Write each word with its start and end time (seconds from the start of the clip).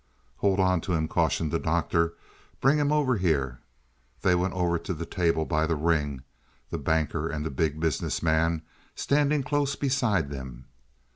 "Hold 0.37 0.59
on 0.59 0.81
to 0.81 0.93
him," 0.93 1.07
cautioned 1.07 1.51
the 1.51 1.59
Doctor. 1.59 2.15
"Bring 2.59 2.79
him 2.79 2.91
over 2.91 3.17
here." 3.17 3.59
They 4.23 4.33
went 4.33 4.55
over 4.55 4.79
to 4.79 4.95
the 4.95 5.05
table 5.05 5.45
by 5.45 5.67
the 5.67 5.75
ring, 5.75 6.23
the 6.71 6.79
Banker 6.79 7.29
and 7.29 7.45
the 7.45 7.51
Big 7.51 7.79
Business 7.79 8.23
Man 8.23 8.63
standing 8.95 9.43
close 9.43 9.75
beside 9.75 10.31
them. 10.31 10.65